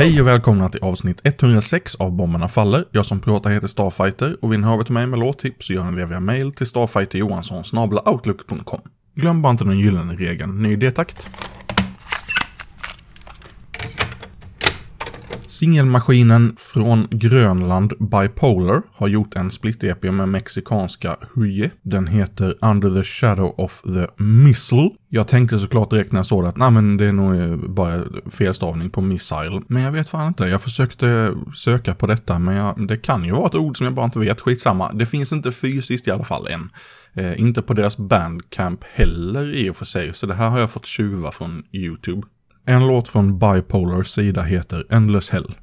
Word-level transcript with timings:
Hej 0.00 0.20
och 0.20 0.26
välkomna 0.26 0.68
till 0.68 0.82
avsnitt 0.82 1.20
106 1.24 1.94
av 1.94 2.12
Bomberna 2.12 2.48
Faller. 2.48 2.84
Jag 2.90 3.06
som 3.06 3.20
pratar 3.20 3.50
heter 3.50 3.66
Starfighter 3.66 4.36
och 4.42 4.52
vill 4.52 4.60
ni 4.60 4.66
höra 4.66 4.84
till 4.84 4.94
mig 4.94 5.06
med 5.06 5.18
låttips 5.18 5.66
så 5.66 5.72
gör 5.72 5.84
ni 5.84 6.00
det 6.00 6.06
via 6.06 6.20
mail 6.20 6.52
till 6.52 6.66
starfighterjohansson 6.66 7.64
outlook.com. 8.06 8.80
Glöm 9.14 9.42
bara 9.42 9.50
inte 9.50 9.64
den 9.64 9.78
gyllene 9.78 10.14
regeln, 10.14 10.62
ny 10.62 10.76
detakt. 10.76 11.28
Singelmaskinen 15.50 16.54
från 16.58 17.06
Grönland 17.10 17.92
Bipolar 17.98 18.82
har 18.92 19.08
gjort 19.08 19.36
en 19.36 19.50
split-EP 19.50 20.10
med 20.10 20.28
mexikanska 20.28 21.16
Huye. 21.34 21.70
Den 21.82 22.06
heter 22.06 22.54
Under 22.60 22.94
the 22.94 23.04
Shadow 23.04 23.54
of 23.56 23.82
the 23.82 24.22
Missile. 24.22 24.90
Jag 25.08 25.28
tänkte 25.28 25.58
såklart 25.58 25.90
direkt 25.90 26.12
när 26.12 26.18
jag 26.18 26.26
såg 26.26 26.44
det 26.44 26.48
att 26.48 26.56
nej 26.56 26.70
men 26.70 26.96
det 26.96 27.04
är 27.04 27.12
nog 27.12 27.36
eh, 27.36 27.56
bara 27.56 28.02
felstavning 28.30 28.90
på 28.90 29.00
missile. 29.00 29.62
Men 29.66 29.82
jag 29.82 29.92
vet 29.92 30.10
fan 30.10 30.28
inte. 30.28 30.44
Jag 30.44 30.62
försökte 30.62 31.34
söka 31.54 31.94
på 31.94 32.06
detta 32.06 32.38
men 32.38 32.54
jag, 32.54 32.86
det 32.88 32.96
kan 32.96 33.24
ju 33.24 33.32
vara 33.32 33.46
ett 33.46 33.54
ord 33.54 33.76
som 33.76 33.84
jag 33.84 33.94
bara 33.94 34.04
inte 34.04 34.18
vet. 34.18 34.40
Skitsamma. 34.40 34.92
Det 34.92 35.06
finns 35.06 35.32
inte 35.32 35.52
fysiskt 35.52 36.08
i 36.08 36.10
alla 36.10 36.24
fall 36.24 36.46
än. 36.46 36.70
Eh, 37.14 37.40
inte 37.40 37.62
på 37.62 37.74
deras 37.74 37.96
bandcamp 37.96 38.84
heller 38.84 39.54
i 39.56 39.70
och 39.70 39.76
för 39.76 39.84
sig. 39.84 40.14
Så 40.14 40.26
det 40.26 40.34
här 40.34 40.48
har 40.48 40.58
jag 40.58 40.70
fått 40.70 40.86
tjuva 40.86 41.30
från 41.30 41.62
YouTube. 41.72 42.22
En 42.66 42.86
låt 42.86 43.08
från 43.08 43.38
Bipolars 43.38 44.06
sida 44.06 44.42
heter 44.42 44.86
Endless 44.90 45.30
Hell. 45.30 45.54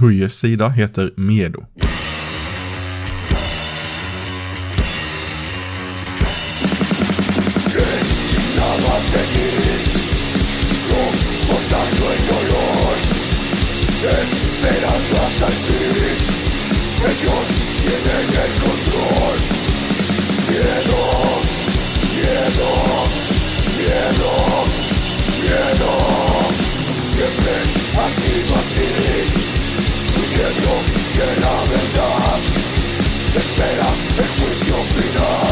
Huyes 0.00 0.34
sida 0.34 0.70
heter 0.70 1.12
Miedo. 1.16 1.68
diciendo 30.38 30.70
que 31.14 31.40
la 31.40 31.50
verdad 31.68 32.38
espera 33.34 33.88
el 34.18 34.28
juicio 34.40 34.76
final. 34.94 35.47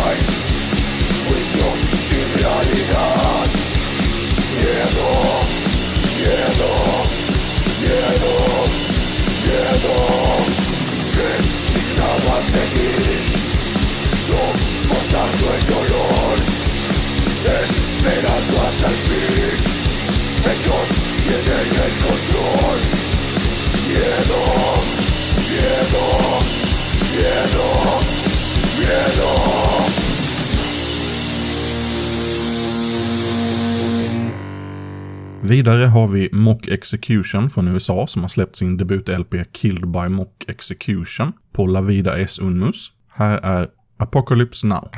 Vidare 35.46 35.84
har 35.86 36.08
vi 36.08 36.28
Mock 36.32 36.68
Execution 36.68 37.50
från 37.50 37.68
USA 37.68 38.06
som 38.06 38.22
har 38.22 38.28
släppt 38.28 38.56
sin 38.56 38.76
debut-LP 38.76 39.44
Killed 39.52 39.88
by 39.88 40.08
Mock 40.08 40.44
Execution 40.48 41.32
på 41.52 41.66
La 41.66 41.80
Vida 41.80 42.14
Unmus. 42.40 42.90
Här 43.14 43.38
är 43.38 43.68
Apocalypse 43.98 44.66
Now. 44.66 44.90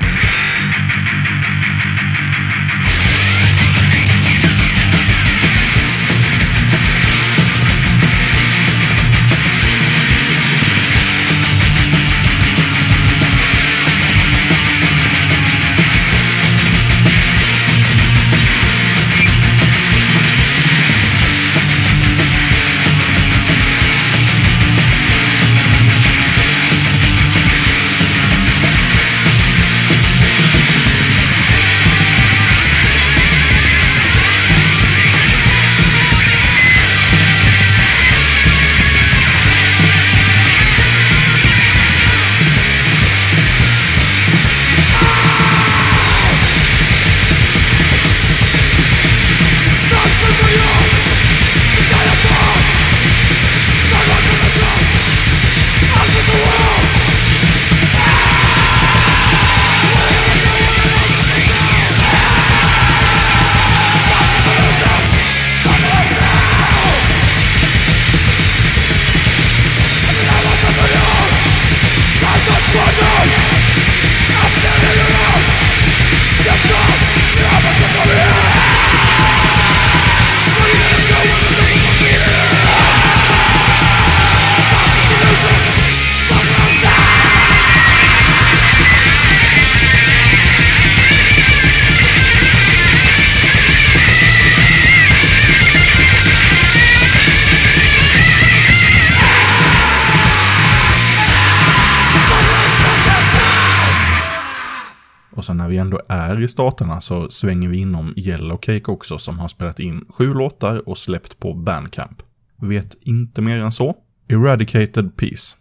Och 105.39 105.45
sen 105.45 105.57
när 105.57 105.69
vi 105.69 105.77
ändå 105.77 106.01
är 106.07 106.41
i 106.41 106.47
staterna 106.47 107.01
så 107.01 107.29
svänger 107.29 107.69
vi 107.69 107.77
inom 107.77 108.13
Yellowcake 108.17 108.91
också 108.91 109.17
som 109.17 109.39
har 109.39 109.47
spelat 109.47 109.79
in 109.79 110.05
sju 110.09 110.33
låtar 110.33 110.89
och 110.89 110.97
släppt 110.97 111.39
på 111.39 111.53
Bandcamp. 111.53 112.21
Vet 112.61 112.95
inte 113.01 113.41
mer 113.41 113.59
än 113.59 113.71
så. 113.71 113.95
Eradicated 114.29 115.17
Peace. 115.17 115.55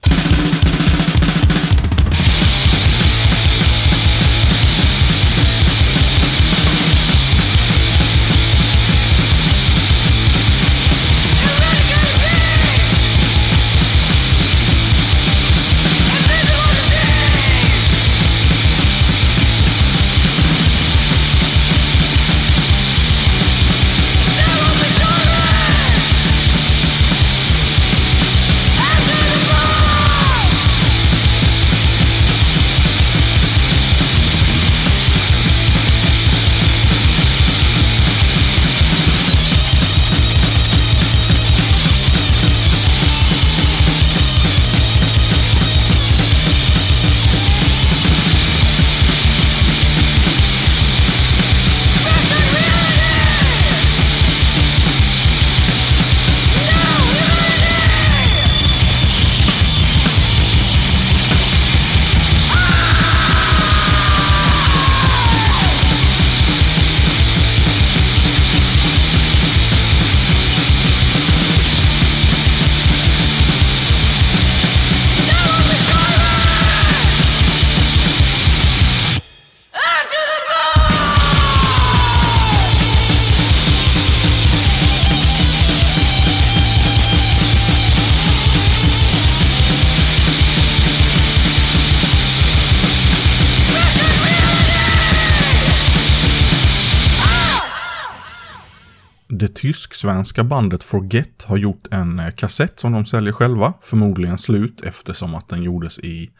Det 99.38 99.54
tysk-svenska 99.54 100.44
bandet 100.44 100.84
Forget 100.84 101.42
har 101.42 101.56
gjort 101.56 101.86
en 101.90 102.18
eh, 102.18 102.30
kassett 102.30 102.80
som 102.80 102.92
de 102.92 103.06
säljer 103.06 103.32
själva, 103.32 103.72
förmodligen 103.80 104.38
slut 104.38 104.80
eftersom 104.80 105.34
att 105.34 105.48
den 105.48 105.62
gjordes 105.62 105.98
i, 105.98 106.30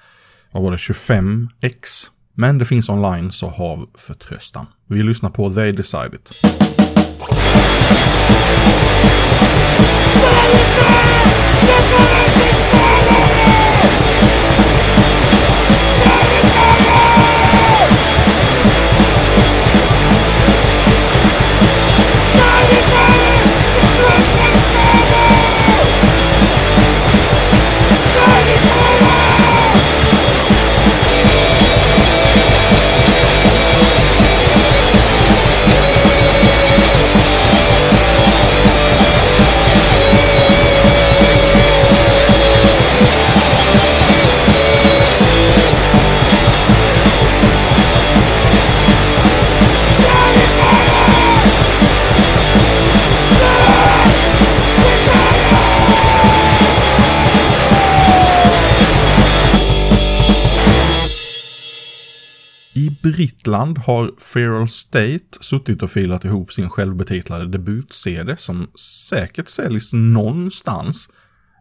vad 0.53 0.63
var 0.63 0.71
det, 0.71 0.77
25x. 0.77 2.07
Men 2.35 2.59
det 2.59 2.65
finns 2.65 2.89
online, 2.89 3.33
så 3.33 3.49
hav 3.49 3.89
förtröstan. 3.95 4.67
Vi 4.87 5.03
lyssnar 5.03 5.31
på 5.31 5.55
They 5.55 5.73
Decided. 5.73 6.21
I 62.79 62.99
Brittland 63.03 63.79
har 63.79 64.11
Feral 64.33 64.69
State 64.69 65.39
suttit 65.41 65.83
och 65.83 65.91
filat 65.91 66.25
ihop 66.25 66.53
sin 66.53 66.71
självbetitlade 66.71 67.47
debut-CD 67.47 68.37
som 68.37 68.71
säkert 69.09 69.49
säljs 69.49 69.93
någonstans 69.93 71.09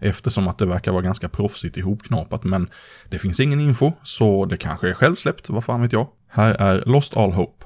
eftersom 0.01 0.47
att 0.47 0.57
det 0.57 0.65
verkar 0.65 0.91
vara 0.91 1.01
ganska 1.01 1.29
proffsigt 1.29 1.77
ihopknapat 1.77 2.43
men 2.43 2.69
det 3.09 3.19
finns 3.19 3.39
ingen 3.39 3.59
info 3.59 3.91
så 4.03 4.45
det 4.45 4.57
kanske 4.57 4.89
är 4.89 4.93
självsläppt, 4.93 5.49
vad 5.49 5.63
fan 5.63 5.81
vet 5.81 5.93
jag. 5.93 6.07
Här 6.29 6.53
är 6.53 6.83
Lost 6.85 7.17
All 7.17 7.31
Hope. 7.31 7.65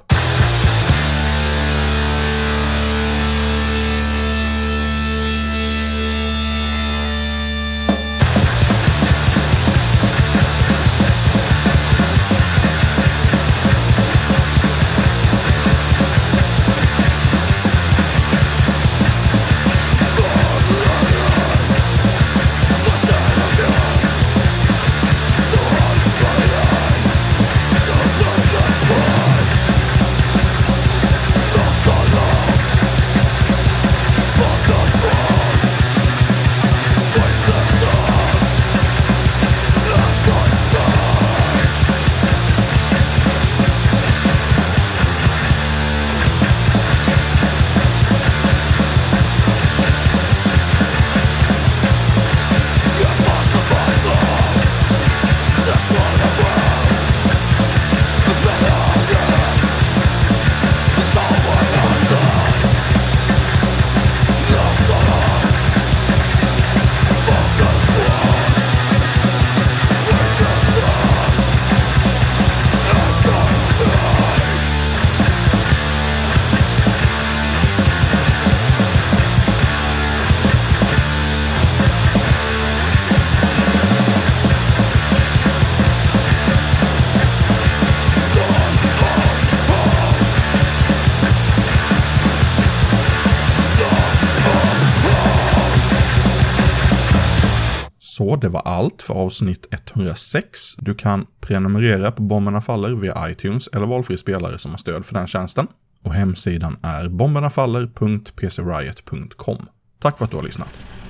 Så 98.12 98.36
det 98.36 98.50
var 98.50 98.62
allt 98.62 99.01
för 99.01 99.13
avsnitt 99.13 99.68
106. 99.72 100.75
Du 100.77 100.94
kan 100.94 101.25
prenumerera 101.41 102.12
på 102.12 102.22
Bomberna 102.22 102.62
Faller 102.62 102.89
via 102.89 103.30
iTunes 103.30 103.68
eller 103.68 103.86
valfri 103.86 104.18
spelare 104.18 104.58
som 104.58 104.72
har 104.72 104.77
stöd 104.77 105.06
för 105.06 105.13
den 105.13 105.27
tjänsten. 105.27 105.68
Och 106.03 106.13
hemsidan 106.13 106.77
är 106.82 107.10
bombernafaller.pcriot.com. 107.10 109.65
Tack 110.00 110.18
för 110.18 110.25
att 110.25 110.32
du 110.32 110.38
har 110.38 110.44
lyssnat. 110.44 111.00